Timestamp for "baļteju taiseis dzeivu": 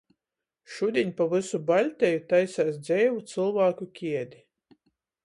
1.67-3.21